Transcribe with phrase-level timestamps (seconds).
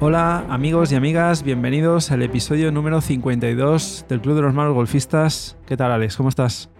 [0.00, 5.56] Hola amigos y amigas, bienvenidos al episodio número 52 del Club de los Malos Golfistas.
[5.66, 6.16] ¿Qué tal Alex?
[6.16, 6.70] ¿Cómo estás?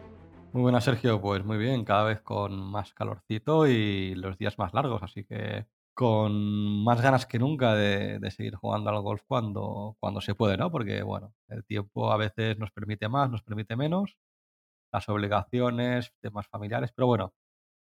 [0.53, 4.75] Muy buena Sergio, pues muy bien, cada vez con más calorcito y los días más
[4.75, 10.21] largos, así que con más ganas que nunca de, seguir jugando al golf cuando, cuando
[10.21, 10.71] se puede, ¿no?
[10.71, 14.19] Porque bueno, el tiempo a veces nos permite más, nos permite menos,
[14.93, 17.33] las obligaciones, temas familiares, pero bueno,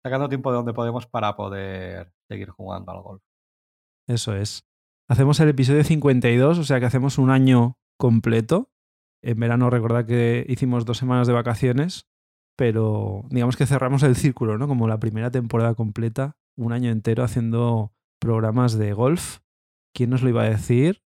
[0.03, 3.23] sacando tiempo de donde podemos para poder seguir jugando al golf.
[4.07, 4.65] Eso es.
[5.09, 8.71] Hacemos el episodio 52, o sea que hacemos un año completo.
[9.23, 12.07] En verano recordad que hicimos dos semanas de vacaciones,
[12.57, 14.67] pero digamos que cerramos el círculo, ¿no?
[14.67, 19.39] Como la primera temporada completa, un año entero haciendo programas de golf.
[19.93, 21.03] ¿Quién nos lo iba a decir?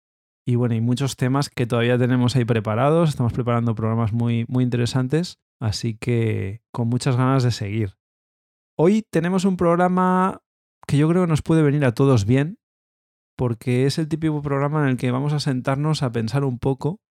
[0.47, 3.11] Y bueno, hay muchos temas que todavía tenemos ahí preparados.
[3.11, 8.00] Estamos preparando programas muy, muy interesantes, así que con muchas ganas de seguir.
[8.83, 10.41] Hoy tenemos un programa
[10.87, 12.59] que yo creo que nos puede venir a todos bien,
[13.37, 17.03] porque es el típico programa en el que vamos a sentarnos a pensar un poco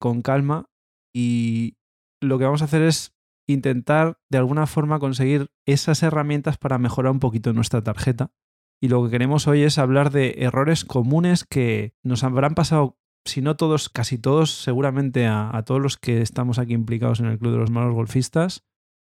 [0.00, 0.70] con calma
[1.14, 1.76] y
[2.22, 3.14] lo que vamos a hacer es
[3.46, 8.32] intentar de alguna forma conseguir esas herramientas para mejorar un poquito nuestra tarjeta.
[8.80, 12.96] Y lo que queremos hoy es hablar de errores comunes que nos habrán pasado,
[13.26, 17.38] si no todos, casi todos, seguramente a, todos los que estamos aquí implicados en el
[17.38, 18.64] Club de los Malos Golfistas,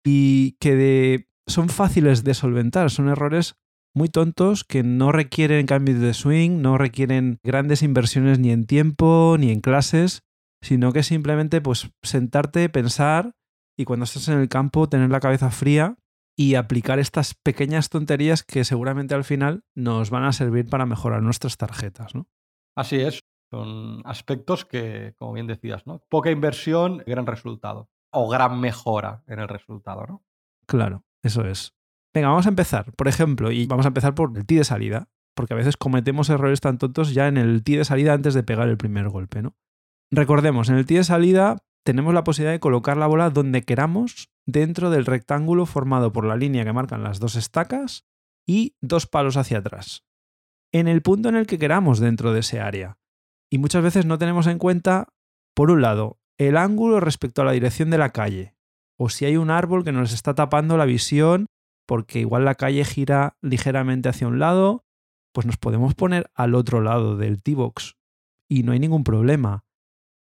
[0.04, 3.56] y que son fáciles de solventar, son errores
[3.94, 9.36] muy tontos que no requieren cambios de swing, no requieren grandes inversiones ni en tiempo
[9.38, 10.22] ni en clases,
[10.62, 13.32] sino que simplemente pues sentarte, pensar
[13.76, 15.96] y cuando estás en el campo tener la cabeza fría
[16.36, 21.22] y aplicar estas pequeñas tonterías que seguramente al final nos van a servir para mejorar
[21.22, 22.26] nuestras tarjetas, ¿no?
[22.76, 23.20] Así es,
[23.52, 26.00] son aspectos que, como bien decías, ¿no?
[26.08, 30.24] Poca inversión, gran resultado o gran mejora en el resultado, ¿no?
[30.66, 31.74] Claro, eso es.
[32.14, 32.92] Venga, vamos a empezar.
[32.92, 36.30] Por ejemplo, y vamos a empezar por el tee de salida, porque a veces cometemos
[36.30, 39.42] errores tan tontos ya en el tee de salida antes de pegar el primer golpe,
[39.42, 39.56] ¿no?
[40.12, 44.30] Recordemos, en el tee de salida tenemos la posibilidad de colocar la bola donde queramos
[44.46, 48.06] dentro del rectángulo formado por la línea que marcan las dos estacas
[48.46, 50.04] y dos palos hacia atrás.
[50.72, 52.98] En el punto en el que queramos dentro de ese área.
[53.50, 55.08] Y muchas veces no tenemos en cuenta,
[55.54, 58.53] por un lado, el ángulo respecto a la dirección de la calle,
[58.98, 61.46] o si hay un árbol que nos está tapando la visión
[61.86, 64.84] porque igual la calle gira ligeramente hacia un lado,
[65.32, 67.96] pues nos podemos poner al otro lado del T-Box
[68.48, 69.64] y no hay ningún problema.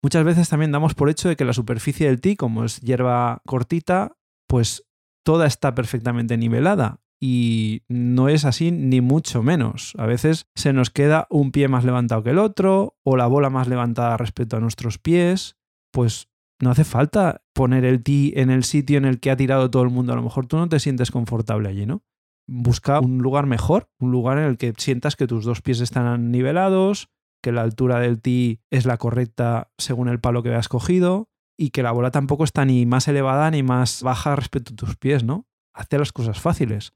[0.03, 3.41] Muchas veces también damos por hecho de que la superficie del tee, como es hierba
[3.47, 4.16] cortita,
[4.49, 4.84] pues
[5.25, 7.00] toda está perfectamente nivelada.
[7.21, 9.93] Y no es así ni mucho menos.
[9.97, 13.49] A veces se nos queda un pie más levantado que el otro o la bola
[13.49, 15.56] más levantada respecto a nuestros pies.
[15.93, 16.28] Pues
[16.62, 19.83] no hace falta poner el tee en el sitio en el que ha tirado todo
[19.83, 20.12] el mundo.
[20.12, 22.05] A lo mejor tú no te sientes confortable allí, ¿no?
[22.47, 26.31] Busca un lugar mejor, un lugar en el que sientas que tus dos pies están
[26.31, 27.09] nivelados,
[27.43, 31.28] que la altura del tee es la correcta según el palo que hayas cogido
[31.59, 34.97] y que la bola tampoco está ni más elevada ni más baja respecto a tus
[34.97, 35.49] pies, ¿no?
[35.75, 36.93] Hazte las cosas fáciles.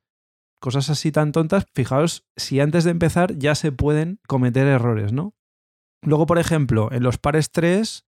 [0.60, 5.34] Cosas así tan tontas, fijaos si antes de empezar ya se pueden cometer errores, ¿no?
[6.02, 8.05] Luego, por ejemplo, en los pares 3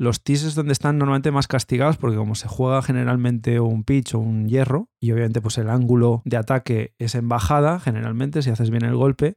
[0.00, 4.14] los tees es donde están normalmente más castigados porque como se juega generalmente un pitch
[4.14, 8.48] o un hierro y obviamente pues el ángulo de ataque es en bajada generalmente si
[8.48, 9.36] haces bien el golpe,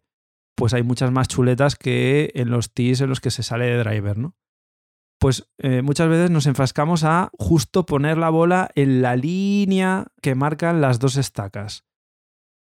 [0.55, 3.77] pues hay muchas más chuletas que en los tees en los que se sale de
[3.77, 4.37] driver, ¿no?
[5.19, 10.33] Pues eh, muchas veces nos enfrascamos a justo poner la bola en la línea que
[10.33, 11.83] marcan las dos estacas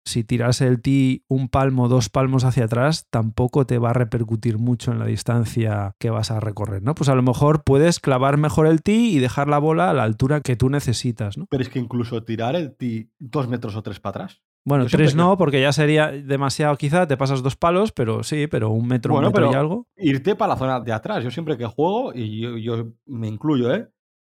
[0.04, 4.58] si tiras el tee un palmo, dos palmos hacia atrás, tampoco te va a repercutir
[4.58, 6.94] mucho en la distancia que vas a recorrer, ¿no?
[6.94, 10.02] Pues a lo mejor puedes clavar mejor el tee y dejar la bola a la
[10.02, 11.46] altura que tú necesitas, ¿no?
[11.50, 14.42] Pero es que incluso tirar el tee dos metros o tres para atrás.
[14.64, 18.70] Bueno, tres no, porque ya sería demasiado quizá, te pasas dos palos, pero sí, pero
[18.70, 19.88] un metro, un metro y algo.
[19.96, 21.24] Irte para la zona de atrás.
[21.24, 23.88] Yo siempre que juego, y yo, yo me incluyo, ¿eh?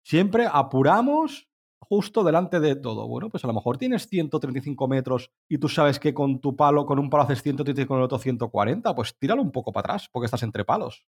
[0.05, 1.49] Siempre apuramos
[1.88, 3.09] justo delante de todo.
[3.09, 6.87] Bueno, pues a lo mejor tienes 135 metros y tú sabes que con tu palo,
[6.87, 9.94] con un palo haces 135 y con el otro 140, pues tíralo un poco para
[9.94, 11.06] atrás, porque estás entre palos.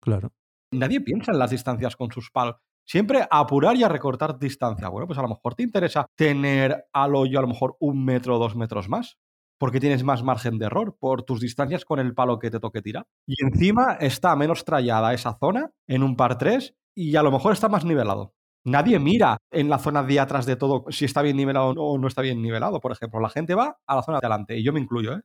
[0.00, 0.32] Claro.
[0.72, 2.56] Nadie piensa en las distancias con sus palos.
[2.86, 4.88] Siempre apurar y a recortar distancia.
[4.88, 8.36] Bueno, pues a lo mejor te interesa tener al hoyo a lo mejor un metro
[8.36, 9.18] o dos metros más,
[9.58, 12.82] porque tienes más margen de error por tus distancias con el palo que te toque
[12.82, 13.06] tirar.
[13.26, 17.54] Y encima está menos trallada esa zona en un par 3 y a lo mejor
[17.54, 18.34] está más nivelado.
[18.64, 22.08] Nadie mira en la zona de atrás de todo si está bien nivelado o no
[22.08, 23.20] está bien nivelado, por ejemplo.
[23.20, 25.20] La gente va a la zona de adelante y yo me incluyo, ¿eh?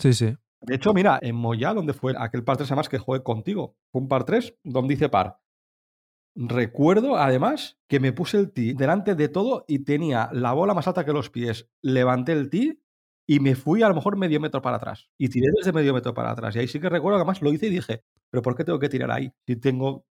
[0.00, 0.36] Sí, sí.
[0.60, 4.00] De hecho, mira, en Moya, donde fue aquel par 3 además que jugué contigo, fue
[4.02, 5.38] un par 3 donde dice par.
[6.34, 10.88] Recuerdo además que me puse el tee delante de todo y tenía la bola más
[10.88, 11.70] alta que los pies.
[11.80, 12.80] Levanté el tee
[13.26, 15.10] y me fui a lo mejor medio metro para atrás.
[15.16, 16.56] Y tiré desde medio metro para atrás.
[16.56, 18.80] Y ahí sí que recuerdo que además lo hice y dije, pero ¿por qué tengo
[18.80, 19.30] que tirar ahí?
[19.46, 20.06] Si tengo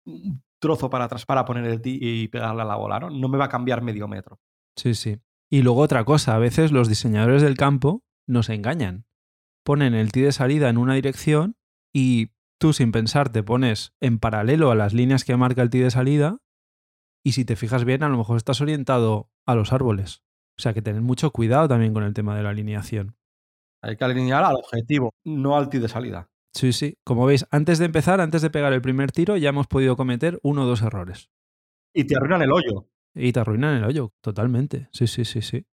[0.62, 3.10] trozo para atrás para poner el tee y pegarle a la bola, ¿no?
[3.10, 4.40] No me va a cambiar medio metro.
[4.76, 5.18] Sí, sí.
[5.50, 9.04] Y luego otra cosa, a veces los diseñadores del campo nos engañan.
[9.64, 11.56] Ponen el tee de salida en una dirección
[11.92, 15.82] y tú sin pensar te pones en paralelo a las líneas que marca el tee
[15.82, 16.38] de salida
[17.24, 20.22] y si te fijas bien a lo mejor estás orientado a los árboles.
[20.56, 23.16] O sea que tener mucho cuidado también con el tema de la alineación.
[23.82, 26.30] Hay que alinear al objetivo, no al tee de salida.
[26.52, 26.98] Sí, sí.
[27.04, 30.38] Como veis, antes de empezar, antes de pegar el primer tiro, ya hemos podido cometer
[30.42, 31.30] uno o dos errores.
[31.94, 32.88] Y te arruinan el hoyo.
[33.14, 34.88] Y te arruinan el hoyo, totalmente.
[34.92, 35.66] Sí, sí, sí, sí.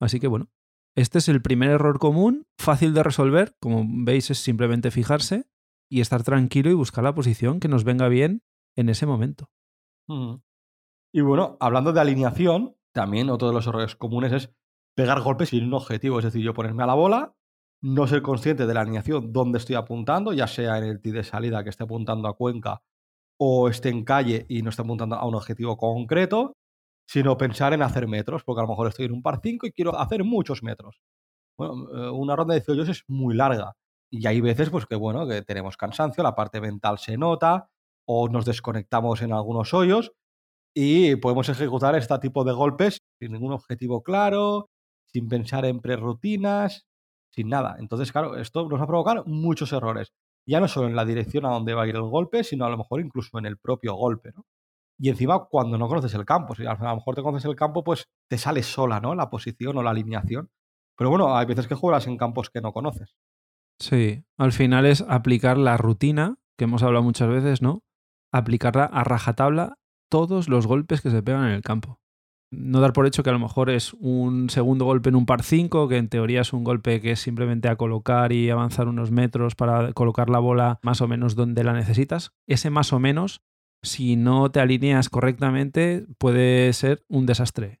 [0.00, 0.50] Así que bueno,
[0.96, 3.56] este es el primer error común, fácil de resolver.
[3.60, 5.46] Como veis, es simplemente fijarse
[5.90, 8.42] y estar tranquilo y buscar la posición que nos venga bien
[8.76, 9.50] en ese momento.
[11.12, 14.54] Y bueno, hablando de alineación, también otro de los errores comunes es
[14.94, 16.18] pegar golpes sin un objetivo.
[16.18, 17.34] Es decir, yo ponerme a la bola,
[17.82, 21.24] no ser consciente de la alineación donde estoy apuntando, ya sea en el tee de
[21.24, 22.82] salida que esté apuntando a Cuenca
[23.38, 26.54] o esté en calle y no esté apuntando a un objetivo concreto,
[27.08, 29.72] sino pensar en hacer metros, porque a lo mejor estoy en un par 5 y
[29.72, 31.00] quiero hacer muchos metros.
[31.58, 33.74] Bueno, eh, una ronda de 18 es muy larga
[34.10, 37.68] y hay veces pues que bueno, que tenemos cansancio, la parte mental se nota
[38.06, 40.12] o nos desconectamos en algunos hoyos
[40.74, 44.70] y podemos ejecutar este tipo de golpes sin ningún objetivo claro,
[45.06, 46.86] sin pensar en prerutinas,
[47.32, 47.76] sin nada.
[47.78, 50.12] Entonces, claro, esto nos va a provocar muchos errores.
[50.46, 52.70] Ya no solo en la dirección a donde va a ir el golpe, sino a
[52.70, 54.44] lo mejor incluso en el propio golpe, ¿no?
[54.98, 57.82] Y encima cuando no conoces el campo, si a lo mejor te conoces el campo,
[57.82, 59.14] pues te sale sola, ¿no?
[59.14, 60.50] La posición o la alineación.
[60.96, 63.16] Pero bueno, hay veces que juegas en campos que no conoces.
[63.80, 67.82] Sí, al final es aplicar la rutina, que hemos hablado muchas veces, ¿no?
[68.32, 72.01] Aplicarla a rajatabla todos los golpes que se pegan en el campo.
[72.52, 75.42] No dar por hecho que a lo mejor es un segundo golpe en un par
[75.42, 79.10] 5, que en teoría es un golpe que es simplemente a colocar y avanzar unos
[79.10, 82.32] metros para colocar la bola más o menos donde la necesitas.
[82.46, 83.40] Ese más o menos,
[83.82, 87.80] si no te alineas correctamente, puede ser un desastre.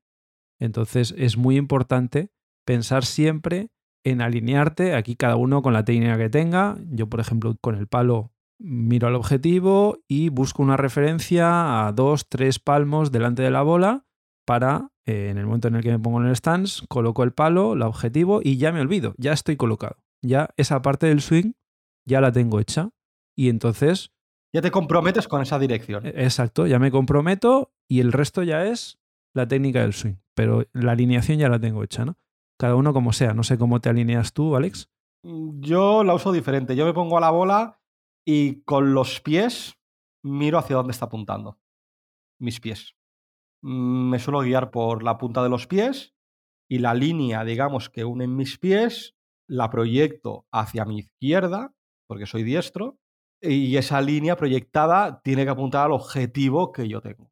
[0.58, 2.30] Entonces es muy importante
[2.64, 3.68] pensar siempre
[4.04, 6.78] en alinearte, aquí cada uno con la técnica que tenga.
[6.90, 12.30] Yo, por ejemplo, con el palo miro al objetivo y busco una referencia a dos,
[12.30, 14.06] tres palmos delante de la bola
[14.44, 17.32] para, eh, en el momento en el que me pongo en el stance, coloco el
[17.32, 19.96] palo, el objetivo y ya me olvido, ya estoy colocado.
[20.22, 21.52] Ya esa parte del swing
[22.06, 22.90] ya la tengo hecha
[23.36, 24.12] y entonces...
[24.54, 26.06] Ya te comprometes con esa dirección.
[26.06, 28.98] E, exacto, ya me comprometo y el resto ya es
[29.34, 32.16] la técnica del swing, pero la alineación ya la tengo hecha, ¿no?
[32.58, 34.90] Cada uno como sea, no sé cómo te alineas tú, Alex.
[35.24, 37.80] Mm, yo la uso diferente, yo me pongo a la bola
[38.26, 39.78] y con los pies
[40.22, 41.58] miro hacia dónde está apuntando.
[42.38, 42.94] Mis pies.
[43.62, 46.14] Mm, me suelo guiar por la punta de los pies
[46.68, 49.14] y la línea, digamos, que une mis pies,
[49.46, 51.72] la proyecto hacia mi izquierda,
[52.06, 52.98] porque soy diestro,
[53.40, 57.30] y esa línea proyectada tiene que apuntar al objetivo que yo tengo.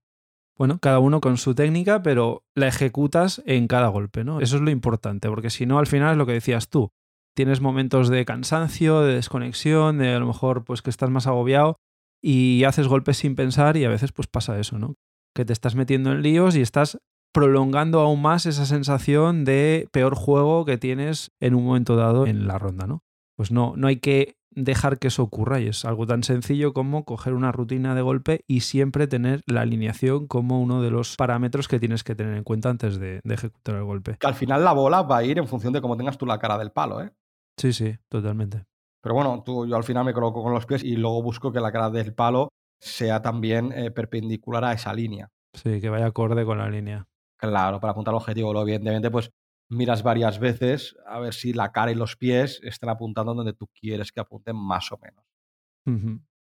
[0.58, 4.40] Bueno, cada uno con su técnica, pero la ejecutas en cada golpe, ¿no?
[4.40, 6.92] Eso es lo importante, porque si no, al final es lo que decías tú
[7.34, 11.76] tienes momentos de cansancio, de desconexión, de a lo mejor pues que estás más agobiado
[12.22, 14.96] y haces golpes sin pensar y a veces pues pasa eso, ¿no?
[15.34, 16.98] Que te estás metiendo en líos y estás
[17.32, 22.46] prolongando aún más esa sensación de peor juego que tienes en un momento dado en
[22.46, 23.02] la ronda, ¿no?
[23.36, 27.04] Pues no, no hay que dejar que eso ocurra y es algo tan sencillo como
[27.04, 31.68] coger una rutina de golpe y siempre tener la alineación como uno de los parámetros
[31.68, 34.16] que tienes que tener en cuenta antes de, de ejecutar el golpe.
[34.18, 36.38] Que al final la bola va a ir en función de cómo tengas tú la
[36.38, 37.12] cara del palo, ¿eh?
[37.56, 38.64] Sí, sí, totalmente.
[39.02, 41.60] Pero bueno, tú, yo al final me coloco con los pies y luego busco que
[41.60, 45.30] la cara del palo sea también eh, perpendicular a esa línea.
[45.54, 47.06] Sí, que vaya acorde con la línea.
[47.36, 48.52] Claro, para apuntar al objetivo.
[48.52, 49.30] Luego, evidentemente, pues
[49.68, 53.68] miras varias veces a ver si la cara y los pies están apuntando donde tú
[53.68, 55.24] quieres que apunten más o menos.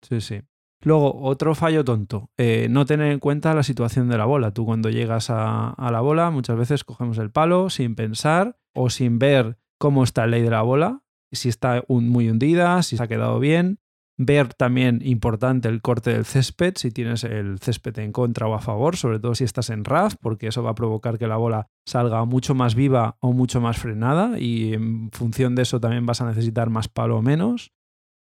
[0.01, 0.42] Sí, sí.
[0.84, 4.51] Luego, otro fallo tonto, eh, no tener en cuenta la situación de la bola.
[4.51, 8.90] Tú cuando llegas a, a, la bola muchas veces cogemos el palo sin pensar o
[8.90, 13.04] sin ver cómo está el ley de la bola, si está muy hundida, si se
[13.04, 13.80] ha quedado bien.
[14.24, 18.60] Ver también importante el corte del césped, si tienes el césped en contra o a
[18.60, 21.70] favor, sobre todo si estás en RAF, porque eso va a provocar que la bola
[21.88, 26.22] salga mucho más viva o mucho más frenada y en función de eso también vas
[26.22, 27.74] a necesitar más palo o menos.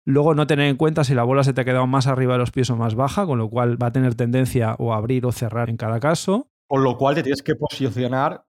[0.06, 2.38] Luego no tener en cuenta si la bola se te ha quedado más arriba de
[2.38, 5.26] los pies o más baja, con lo cual va a tener tendencia o a abrir
[5.26, 6.48] o cerrar en cada caso.
[6.68, 8.44] Con lo cual te tienes que posicionar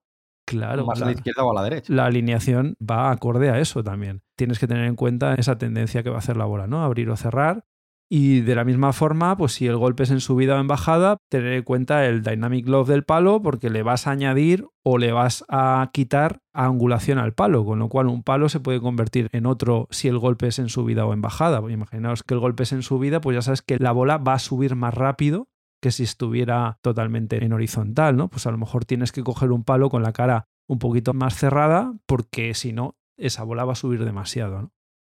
[0.50, 0.84] Claro.
[0.84, 1.92] Más a la izquierda o a la derecha.
[1.92, 4.22] La alineación va acorde a eso también.
[4.40, 6.82] Tienes que tener en cuenta esa tendencia que va a hacer la bola, ¿no?
[6.82, 7.66] Abrir o cerrar.
[8.08, 11.18] Y de la misma forma, pues si el golpe es en subida o en bajada,
[11.28, 15.12] tener en cuenta el dynamic loft del palo porque le vas a añadir o le
[15.12, 19.44] vas a quitar angulación al palo, con lo cual un palo se puede convertir en
[19.44, 21.60] otro si el golpe es en subida o en bajada.
[21.70, 24.38] Imaginaos que el golpe es en subida, pues ya sabes que la bola va a
[24.38, 25.50] subir más rápido
[25.82, 28.30] que si estuviera totalmente en horizontal, ¿no?
[28.30, 31.36] Pues a lo mejor tienes que coger un palo con la cara un poquito más
[31.36, 34.72] cerrada porque si no, esa bola va a subir demasiado, ¿no?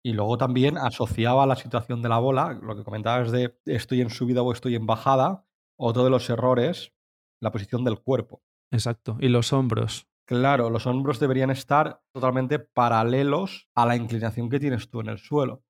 [0.04, 4.10] Y luego también asociaba la situación de la bola, lo que comentabas de estoy en
[4.10, 5.46] subida o estoy en bajada,
[5.78, 6.92] otro de los errores,
[7.40, 8.42] la posición del cuerpo.
[8.72, 10.08] Exacto, y los hombros.
[10.26, 15.18] Claro, los hombros deberían estar totalmente paralelos a la inclinación que tienes tú en el
[15.18, 15.62] suelo.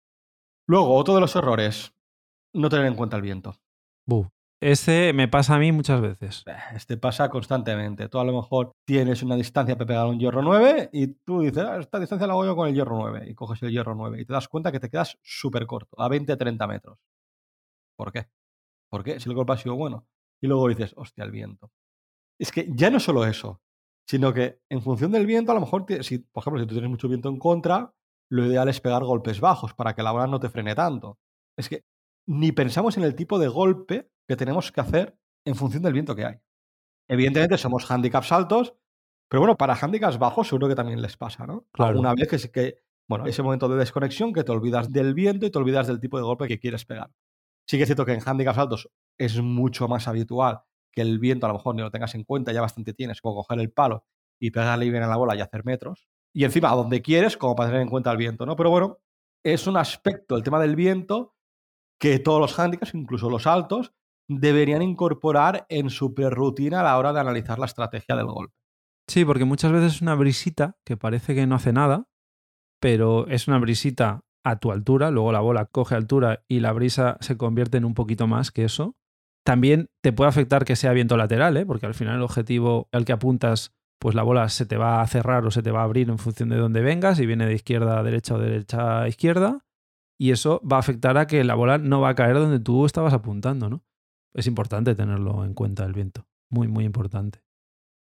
[0.67, 1.95] Luego, otro de los errores,
[2.55, 3.55] no tener en cuenta el viento.
[4.07, 4.29] Buh.
[4.63, 6.45] Este me pasa a mí muchas veces.
[6.73, 8.09] Este pasa constantemente.
[8.09, 11.65] Tú a lo mejor tienes una distancia para pegar un hierro 9 y tú dices,
[11.65, 14.21] ah, esta distancia la hago yo con el hierro 9 y coges el hierro 9
[14.21, 17.01] y te das cuenta que te quedas súper corto, a 20-30 metros.
[17.99, 18.29] ¿Por qué?
[18.89, 19.19] ¿Por qué?
[19.19, 20.07] Si el golpe ha sido bueno.
[20.41, 21.73] Y luego dices, hostia, el viento.
[22.39, 23.61] Es que ya no solo eso,
[24.09, 26.91] sino que en función del viento, a lo mejor, si, por ejemplo, si tú tienes
[26.91, 27.93] mucho viento en contra,
[28.31, 31.19] lo ideal es pegar golpes bajos para que la bola no te frene tanto.
[31.59, 31.83] Es que
[32.29, 36.15] ni pensamos en el tipo de golpe que tenemos que hacer en función del viento
[36.15, 36.37] que hay.
[37.09, 38.75] Evidentemente somos handicaps altos,
[39.29, 41.67] pero bueno, para handicaps bajos seguro que también les pasa, ¿no?
[41.73, 41.99] Claro.
[41.99, 45.51] Una vez que, que, bueno, ese momento de desconexión que te olvidas del viento y
[45.51, 47.11] te olvidas del tipo de golpe que quieres pegar.
[47.67, 50.63] Sí que es cierto que en handicaps altos es mucho más habitual
[50.93, 53.37] que el viento a lo mejor ni lo tengas en cuenta, ya bastante tienes, como
[53.37, 54.05] coger el palo
[54.39, 56.07] y pegarle bien a la bola y hacer metros.
[56.35, 58.57] Y encima a donde quieres, como para tener en cuenta el viento, ¿no?
[58.57, 58.99] Pero bueno,
[59.43, 61.35] es un aspecto, el tema del viento,
[61.99, 63.93] que todos los handicaps, incluso los altos,
[64.41, 68.55] deberían incorporar en su prerutina a la hora de analizar la estrategia del golpe.
[69.09, 72.09] Sí, porque muchas veces es una brisita que parece que no hace nada,
[72.81, 77.17] pero es una brisita a tu altura, luego la bola coge altura y la brisa
[77.21, 78.97] se convierte en un poquito más que eso.
[79.45, 81.67] También te puede afectar que sea viento lateral, ¿eh?
[81.67, 85.07] porque al final el objetivo al que apuntas, pues la bola se te va a
[85.07, 87.55] cerrar o se te va a abrir en función de dónde vengas, si viene de
[87.55, 89.65] izquierda a derecha o derecha a izquierda,
[90.19, 92.87] y eso va a afectar a que la bola no va a caer donde tú
[92.87, 93.85] estabas apuntando, ¿no?
[94.35, 97.43] Es importante tenerlo en cuenta el viento, muy, muy importante.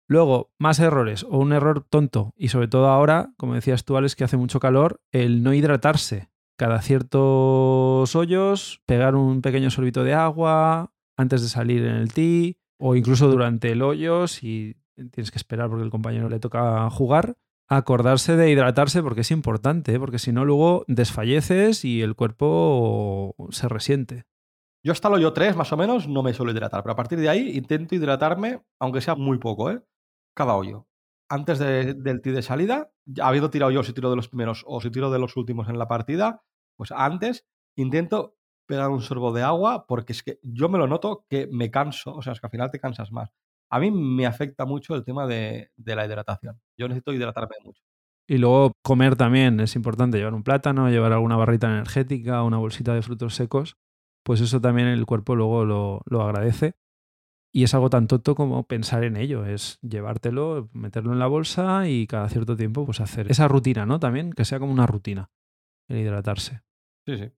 [0.06, 4.16] Luego, más errores o un error tonto, y sobre todo ahora, como decías tú, Alex,
[4.16, 6.30] que hace mucho calor, el no hidratarse.
[6.56, 12.58] Cada ciertos hoyos, pegar un pequeño sorbito de agua antes de salir en el tee,
[12.78, 14.76] o incluso durante el hoyo, si
[15.12, 17.36] tienes que esperar porque el compañero le toca jugar,
[17.68, 20.00] acordarse de hidratarse porque es importante, ¿eh?
[20.00, 24.24] porque si no luego desfalleces y el cuerpo se resiente.
[24.84, 27.18] Yo hasta el hoyo 3, más o menos, no me suelo hidratar, pero a partir
[27.18, 29.82] de ahí intento hidratarme, aunque sea muy poco, ¿eh?
[30.34, 30.86] Cada hoyo.
[31.28, 34.80] Antes de- del tee de salida, habiendo tirado yo si tiro de los primeros o
[34.80, 36.42] si tiro de los últimos en la partida,
[36.76, 37.46] pues antes
[37.76, 41.70] intento pegar un sorbo de agua porque es que yo me lo noto que me
[41.70, 43.30] canso, o sea, es que al final te cansas más.
[43.70, 46.60] A mí me afecta mucho el tema de, de la hidratación.
[46.78, 47.82] Yo necesito hidratarme mucho.
[48.28, 52.94] Y luego comer también es importante, llevar un plátano, llevar alguna barrita energética, una bolsita
[52.94, 53.76] de frutos secos,
[54.22, 56.74] pues eso también el cuerpo luego lo, lo agradece.
[57.52, 61.88] Y es algo tan tonto como pensar en ello, es llevártelo, meterlo en la bolsa
[61.88, 63.98] y cada cierto tiempo pues hacer esa rutina, ¿no?
[63.98, 65.30] También que sea como una rutina,
[65.88, 66.62] el hidratarse.
[67.06, 67.32] Sí, sí.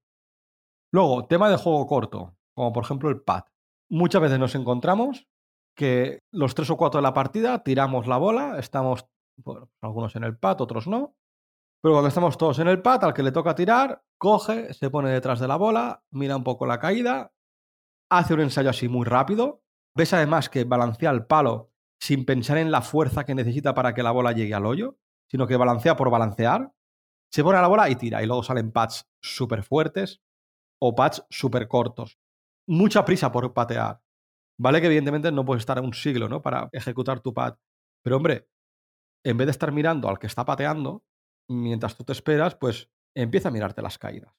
[0.93, 3.45] Luego, tema de juego corto, como por ejemplo el pad.
[3.91, 5.27] Muchas veces nos encontramos
[5.75, 9.07] que los tres o cuatro de la partida tiramos la bola, estamos,
[9.39, 11.17] bueno, algunos en el pad, otros no.
[11.83, 15.11] Pero cuando estamos todos en el pad, al que le toca tirar, coge, se pone
[15.11, 17.33] detrás de la bola, mira un poco la caída,
[18.09, 19.63] hace un ensayo así muy rápido.
[19.97, 24.03] Ves además que balancea el palo sin pensar en la fuerza que necesita para que
[24.03, 24.99] la bola llegue al hoyo,
[25.29, 26.73] sino que balancea por balancear.
[27.33, 28.23] Se pone a la bola y tira.
[28.23, 30.23] Y luego salen pads súper fuertes
[30.81, 32.19] o pads súper cortos.
[32.69, 34.01] Mucha prisa por patear.
[34.59, 36.43] Vale que evidentemente no puedes estar un siglo ¿no?
[36.43, 37.57] para ejecutar tu pad.
[38.05, 38.49] Pero hombre,
[39.25, 41.05] en vez de estar mirando al que está pateando,
[41.53, 44.35] mientras tú te esperas, pues empieza a mirarte las caídas.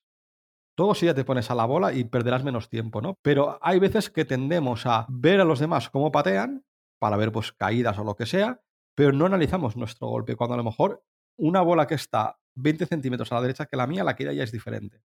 [0.75, 3.15] Todo si ya te pones a la bola y perderás menos tiempo, ¿no?
[3.21, 6.65] Pero hay veces que tendemos a ver a los demás cómo patean,
[6.99, 8.61] para ver pues caídas o lo que sea,
[8.95, 11.03] pero no analizamos nuestro golpe, cuando a lo mejor
[11.37, 14.43] una bola que está 20 centímetros a la derecha que la mía, la caída ya
[14.43, 15.03] es diferente.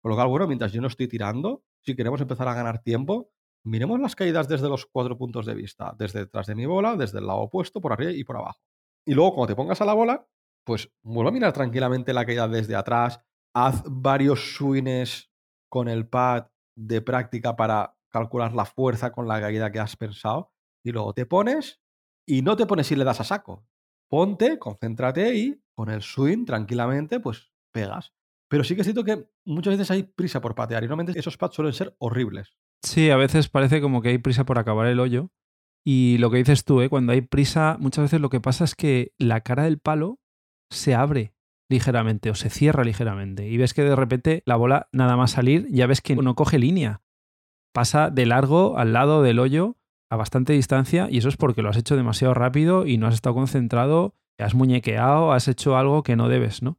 [0.00, 3.30] Con lo cual, bueno, mientras yo no estoy tirando, si queremos empezar a ganar tiempo,
[3.64, 7.18] miremos las caídas desde los cuatro puntos de vista, desde detrás de mi bola, desde
[7.18, 8.60] el lado opuesto, por arriba y por abajo.
[9.06, 10.26] Y luego, cuando te pongas a la bola,
[10.68, 15.32] pues vuelve a mirar tranquilamente la caída desde atrás, haz varios swings
[15.70, 20.52] con el pad de práctica para calcular la fuerza con la caída que has pensado,
[20.84, 21.80] y luego te pones
[22.26, 23.66] y no te pones y le das a saco.
[24.10, 28.12] Ponte, concéntrate y con el swing tranquilamente, pues pegas.
[28.50, 31.54] Pero sí que siento que muchas veces hay prisa por patear y normalmente esos pads
[31.54, 32.58] suelen ser horribles.
[32.84, 35.30] Sí, a veces parece como que hay prisa por acabar el hoyo
[35.82, 36.90] Y lo que dices tú, ¿eh?
[36.90, 40.20] cuando hay prisa, muchas veces lo que pasa es que la cara del palo
[40.70, 41.32] se abre
[41.70, 45.66] ligeramente o se cierra ligeramente y ves que de repente la bola nada más salir
[45.70, 47.02] ya ves que no coge línea.
[47.74, 49.76] Pasa de largo al lado del hoyo
[50.10, 53.14] a bastante distancia y eso es porque lo has hecho demasiado rápido y no has
[53.14, 56.78] estado concentrado, has muñequeado, has hecho algo que no debes, ¿no?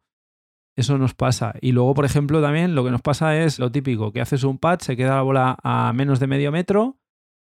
[0.76, 1.54] Eso nos pasa.
[1.62, 4.58] Y luego, por ejemplo, también lo que nos pasa es lo típico, que haces un
[4.58, 6.98] pad, se queda la bola a menos de medio metro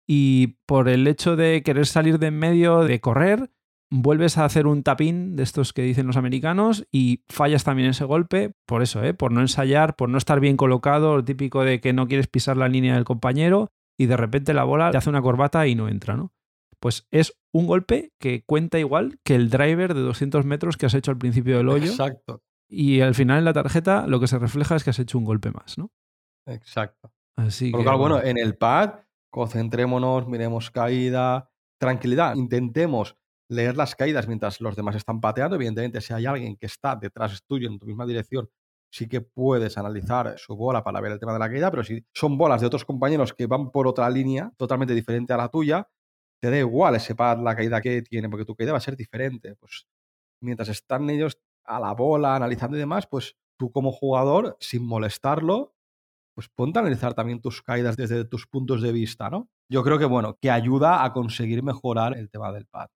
[0.08, 3.52] y por el hecho de querer salir de en medio, de correr,
[3.90, 8.04] vuelves a hacer un tapín de estos que dicen los americanos y fallas también ese
[8.04, 9.14] golpe, por eso, ¿eh?
[9.14, 12.58] por no ensayar, por no estar bien colocado, lo típico de que no quieres pisar
[12.58, 15.88] la línea del compañero y de repente la bola te hace una corbata y no
[15.88, 16.34] entra, ¿no?
[16.80, 20.94] Pues es un golpe que cuenta igual que el driver de 200 metros que has
[20.94, 21.90] hecho al principio del hoyo.
[21.90, 22.44] Exacto.
[22.70, 25.26] Y al final en la tarjeta lo que se refleja es que has hecho un
[25.26, 25.90] golpe más, ¿no?
[26.46, 27.12] Exacto.
[27.36, 29.00] Así Por que, lo cual, bueno, en el pad,
[29.32, 33.18] concentrémonos, miremos caída, tranquilidad, intentemos
[33.50, 35.56] leer las caídas mientras los demás están pateando.
[35.56, 38.50] Evidentemente, si hay alguien que está detrás tuyo en tu misma dirección,
[38.92, 42.06] sí que puedes analizar su bola para ver el tema de la caída, pero si
[42.14, 45.90] son bolas de otros compañeros que van por otra línea totalmente diferente a la tuya,
[46.42, 48.96] te da igual ese pad la caída que tiene, porque tu caída va a ser
[48.96, 49.56] diferente.
[49.56, 49.88] Pues
[50.42, 55.74] mientras están ellos a la bola, analizando y demás, pues tú como jugador, sin molestarlo,
[56.36, 59.50] pues ponte a analizar también tus caídas desde tus puntos de vista, ¿no?
[59.70, 62.90] Yo creo que, bueno, que ayuda a conseguir mejorar el tema del pad.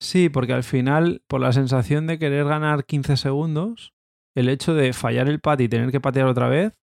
[0.00, 3.94] Sí, porque al final, por la sensación de querer ganar 15 segundos,
[4.34, 6.74] el hecho de fallar el pad y tener que patear otra vez,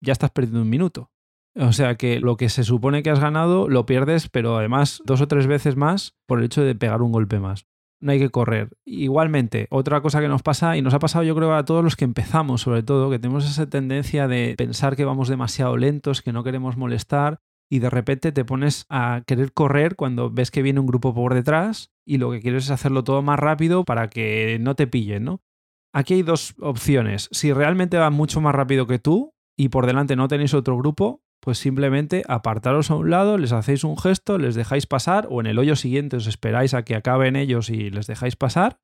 [0.00, 1.10] ya estás perdiendo un minuto.
[1.56, 5.20] O sea que lo que se supone que has ganado lo pierdes, pero además dos
[5.20, 7.66] o tres veces más por el hecho de pegar un golpe más.
[8.00, 8.70] No hay que correr.
[8.84, 11.96] Igualmente, otra cosa que nos pasa, y nos ha pasado yo creo a todos los
[11.96, 16.32] que empezamos, sobre todo, que tenemos esa tendencia de pensar que vamos demasiado lentos, que
[16.32, 17.40] no queremos molestar,
[17.74, 21.34] y de repente te pones a querer correr cuando ves que viene un grupo por
[21.34, 25.24] detrás y lo que quieres es hacerlo todo más rápido para que no te pillen,
[25.24, 25.40] ¿no?
[25.92, 27.28] Aquí hay dos opciones.
[27.32, 31.24] Si realmente va mucho más rápido que tú y por delante no tenéis otro grupo,
[31.40, 35.46] pues simplemente apartaros a un lado, les hacéis un gesto, les dejáis pasar o en
[35.46, 38.78] el hoyo siguiente os esperáis a que acaben ellos y les dejáis pasar.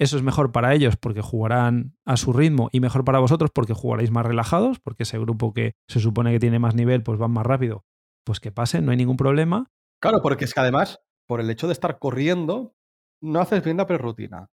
[0.00, 3.74] Eso es mejor para ellos porque jugarán a su ritmo y mejor para vosotros porque
[3.74, 7.32] jugaréis más relajados, porque ese grupo que se supone que tiene más nivel pues van
[7.32, 7.84] más rápido.
[8.24, 9.70] Pues que pasen, no hay ningún problema.
[10.00, 12.74] Claro, porque es que además, por el hecho de estar corriendo,
[13.20, 14.48] no haces bien la prerrutina.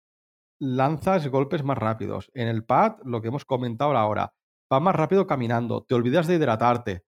[0.60, 2.30] Lanzas golpes más rápidos.
[2.34, 4.34] En el pad, lo que hemos comentado ahora,
[4.72, 7.04] va más rápido caminando, te olvidas de hidratarte.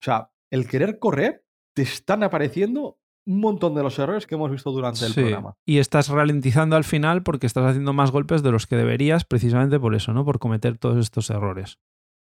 [0.00, 4.50] O sea, el querer correr, te están apareciendo un montón de los errores que hemos
[4.50, 5.20] visto durante el Sí.
[5.20, 5.54] programa.
[5.66, 9.80] Y estás ralentizando al final porque estás haciendo más golpes de los que deberías, precisamente
[9.80, 10.24] por eso, ¿no?
[10.24, 11.78] Por cometer todos estos errores.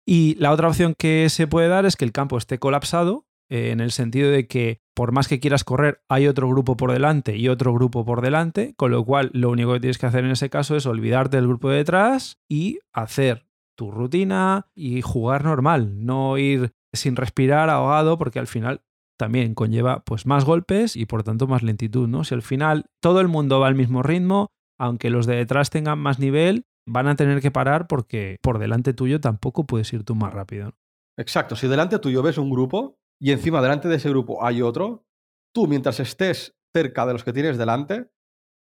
[0.06, 3.70] Y la otra opción que se puede dar es que el campo esté colapsado, eh,
[3.70, 7.36] en el sentido de que por más que quieras correr, hay otro grupo por delante
[7.36, 10.30] y otro grupo por delante, con lo cual lo único que tienes que hacer en
[10.30, 16.04] ese caso es olvidarte del grupo de detrás y hacer tu rutina y jugar normal,
[16.04, 18.82] no ir sin respirar ahogado porque al final
[19.18, 22.24] también conlleva pues más golpes y por tanto más lentitud, ¿no?
[22.24, 25.98] Si al final todo el mundo va al mismo ritmo, aunque los de detrás tengan
[25.98, 30.14] más nivel, van a tener que parar porque por delante tuyo tampoco puedes ir tú
[30.14, 30.72] más rápido.
[31.16, 35.06] Exacto, si delante tuyo ves un grupo y encima delante de ese grupo hay otro,
[35.52, 38.10] tú mientras estés cerca de los que tienes delante,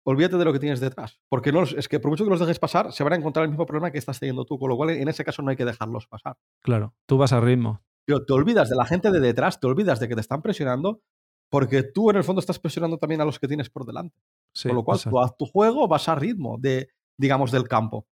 [0.05, 1.19] olvídate de lo que tienes detrás.
[1.29, 3.49] Porque no, es que por mucho que los dejes pasar, se van a encontrar el
[3.49, 5.65] mismo problema que estás teniendo tú, con lo cual en ese caso no hay que
[5.65, 6.37] dejarlos pasar.
[6.61, 7.81] Claro, tú vas a ritmo.
[8.05, 11.01] Pero te olvidas de la gente de detrás, te olvidas de que te están presionando,
[11.49, 14.17] porque tú en el fondo estás presionando también a los que tienes por delante.
[14.53, 15.17] Sí, con lo cual exacto.
[15.17, 18.07] tú haz tu juego, vas a ritmo de, digamos, del campo.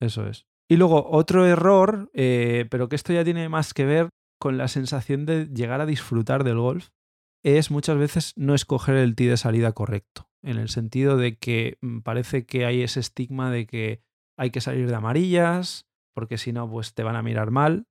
[0.00, 0.46] Eso es.
[0.68, 4.08] Y luego otro error, eh, pero que esto ya tiene más que ver
[4.38, 6.90] con la sensación de llegar a disfrutar del golf,
[7.42, 11.78] es muchas veces no escoger el tee de salida correcto, en el sentido de que
[11.80, 14.02] mm, parece que hay ese estigma de que
[14.36, 17.86] hay que salir de amarillas, porque si no, pues te van a mirar mal.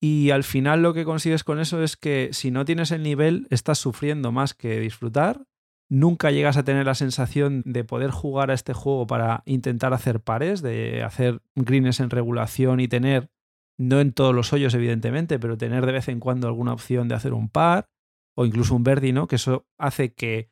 [0.00, 3.46] Y al final lo que consigues con eso es que si no tienes el nivel,
[3.50, 5.46] estás sufriendo más que disfrutar.
[5.90, 10.20] Nunca llegas a tener la sensación de poder jugar a este juego para intentar hacer
[10.20, 13.30] pares, de hacer greens en regulación y tener,
[13.78, 17.14] no en todos los hoyos evidentemente, pero tener de vez en cuando alguna opción de
[17.14, 17.88] hacer un par
[18.36, 19.26] o incluso un birdie, ¿no?
[19.26, 20.50] Que eso hace que,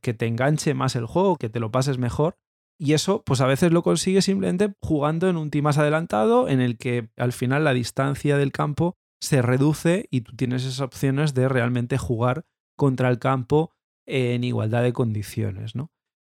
[0.00, 2.36] que te enganche más el juego, que te lo pases mejor.
[2.78, 6.60] Y eso, pues a veces lo consigues simplemente jugando en un tee más adelantado, en
[6.60, 11.32] el que al final la distancia del campo se reduce y tú tienes esas opciones
[11.34, 12.44] de realmente jugar
[12.76, 13.72] contra el campo
[14.06, 15.90] en igualdad de condiciones, ¿no?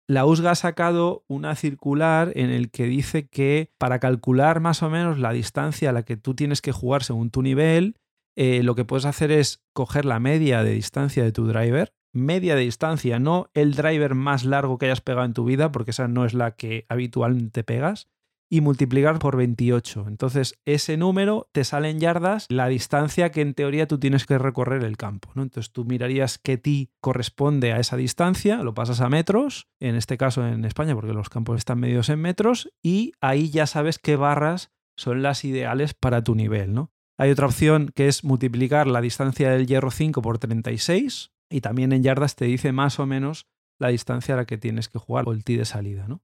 [0.08, 4.90] La USGA ha sacado una circular en el que dice que para calcular más o
[4.90, 7.96] menos la distancia a la que tú tienes que jugar según tu nivel,
[8.36, 12.56] eh, lo que puedes hacer es coger la media de distancia de tu driver, media
[12.56, 16.10] de distancia, no el driver más largo que hayas pegado en tu vida, porque esa
[16.10, 18.10] no es la que habitualmente pegas,
[18.54, 20.06] y multiplicar por 28.
[20.08, 24.38] Entonces, ese número te sale en yardas la distancia que en teoría tú tienes que
[24.38, 25.32] recorrer el campo.
[25.34, 25.42] ¿no?
[25.42, 30.20] Entonces, tú mirarías qué ti corresponde a esa distancia, lo pasas a metros, en este
[30.20, 34.18] caso en España, porque los campos están medidos en metros, y ahí ya sabes qué
[34.18, 36.76] barras son las ideales para tu nivel.
[36.76, 36.92] ¿no?
[37.18, 41.92] Hay otra opción que es multiplicar la distancia del hierro 5 por 36, y también
[41.92, 43.48] en yardas te dice más o menos
[43.80, 46.08] la distancia a la que tienes que jugar o el ti de salida.
[46.08, 46.22] ¿no?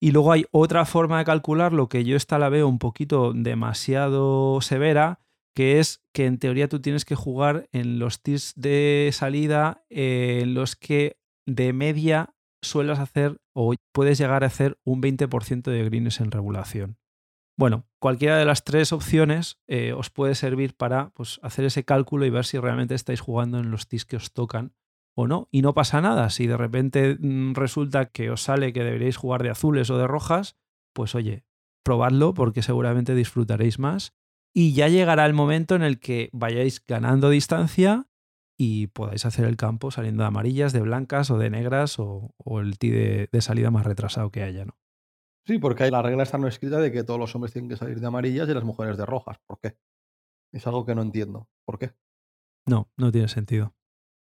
[0.00, 4.60] Y luego hay otra forma de calcularlo que yo esta la veo un poquito demasiado
[4.62, 5.20] severa,
[5.54, 10.40] que es que en teoría tú tienes que jugar en los tirs de salida eh,
[10.42, 15.84] en los que de media suelas hacer o puedes llegar a hacer un 20% de
[15.84, 16.96] greens en regulación.
[17.58, 22.24] Bueno, cualquiera de las tres opciones eh, os puede servir para pues, hacer ese cálculo
[22.24, 24.72] y ver si realmente estáis jugando en los tirs que os tocan
[25.14, 25.48] o no.
[25.50, 26.30] Y no pasa nada.
[26.30, 30.06] Si de repente mm, resulta que os sale que deberíais jugar de azules o de
[30.06, 30.56] rojas,
[30.92, 31.44] pues oye,
[31.82, 34.14] probadlo porque seguramente disfrutaréis más.
[34.52, 38.08] Y ya llegará el momento en el que vayáis ganando distancia
[38.58, 42.78] y podáis hacer el campo saliendo de amarillas, de blancas o de negras o, el
[42.78, 44.76] ti de, salida más retrasado que haya, ¿no?
[45.46, 48.00] Sí, porque la regla está no escrita de que todos los hombres tienen que salir
[48.00, 49.38] de amarillas y las mujeres de rojas.
[49.46, 49.78] ¿Por qué?
[50.52, 51.48] Es algo que no entiendo.
[51.64, 51.92] ¿Por qué?
[52.66, 53.74] No, no tiene sentido.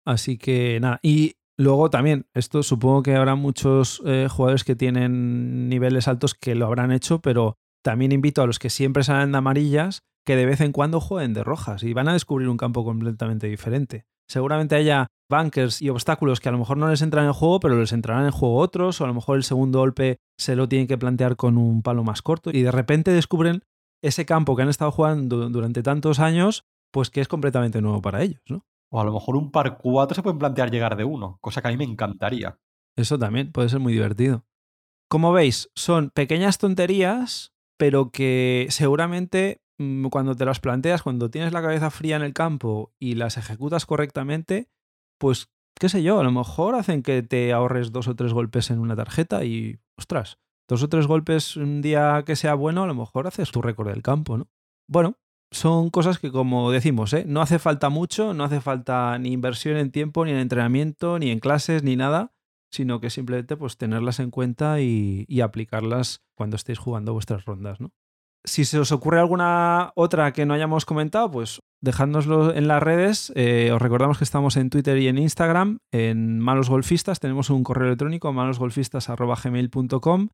[0.09, 1.01] Así que nada.
[1.03, 6.55] Y luego también, esto supongo que habrá muchos eh, jugadores que tienen niveles altos que
[6.55, 10.47] lo habrán hecho, pero también invito a los que siempre salen de amarillas que de
[10.47, 14.07] vez en cuando jueguen de rojas y van a descubrir un campo completamente diferente.
[14.31, 17.61] Seguramente haya bunkers y obstáculos que a lo mejor no les entran en el juego,
[17.61, 20.71] pero les entrarán en juego otros, o a lo mejor el segundo golpe se lo
[20.71, 23.62] tienen que plantear con un palo más corto y de repente descubren
[24.03, 28.23] ese campo que han estado jugando durante tantos años, pues que es completamente nuevo para
[28.23, 28.64] ellos, ¿no?
[28.90, 31.68] O a lo mejor un par 4 se pueden plantear llegar de uno, cosa que
[31.68, 32.59] a mí me encantaría.
[32.96, 34.44] Eso también puede ser muy divertido.
[35.09, 41.53] Como veis, son pequeñas tonterías, pero que seguramente mm, cuando te las planteas, cuando tienes
[41.53, 44.68] la cabeza fría en el campo y las ejecutas correctamente,
[45.18, 45.48] pues
[45.79, 48.81] qué sé yo, a lo mejor hacen que te ahorres dos o tres golpes en
[48.81, 52.94] una tarjeta y, ostras, dos o tres golpes un día que sea bueno, a lo
[52.94, 54.48] mejor haces tu récord del campo, ¿no?
[54.88, 55.16] Bueno,
[55.51, 57.25] son cosas que, como decimos, ¿eh?
[57.27, 61.31] no hace falta mucho, no hace falta ni inversión en tiempo, ni en entrenamiento, ni
[61.31, 62.33] en clases, ni nada,
[62.71, 67.81] sino que simplemente pues, tenerlas en cuenta y, aplicarlas cuando estéis jugando vuestras rondas.
[67.81, 67.91] ¿no?
[68.45, 73.33] Si se os ocurre alguna otra que no hayamos comentado, pues dejádnoslo en las redes.
[73.35, 77.21] Eh, os recordamos que estamos en Twitter y en Instagram, en Malos Golfistas.
[77.21, 80.29] Tenemos un correo electrónico, malosgolfistas.gmail.com.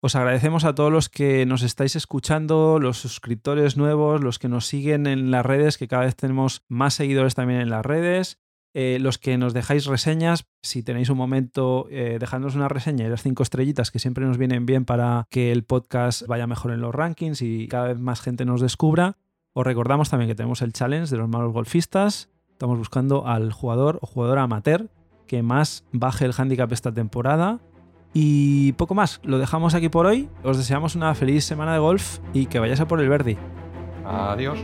[0.00, 4.66] Os agradecemos a todos los que nos estáis escuchando, los suscriptores nuevos, los que nos
[4.66, 8.38] siguen en las redes, que cada vez tenemos más seguidores también en las redes.
[8.74, 12.18] Eh, los que nos dejáis reseñas, si tenéis un momento, eh,
[12.54, 16.26] una reseña y las cinco estrellitas que siempre nos vienen bien para que el podcast
[16.26, 19.16] vaya mejor en los rankings y cada vez más gente nos descubra.
[19.54, 22.28] Os recordamos también que tenemos el challenge de los malos golfistas.
[22.50, 24.90] Estamos buscando al jugador o jugadora amateur
[25.26, 27.60] que más baje el handicap esta temporada
[28.18, 30.30] y poco más, lo dejamos aquí por hoy.
[30.42, 33.36] Os deseamos una feliz semana de golf y que vayáis a por el Verdi.
[34.06, 34.58] Adiós.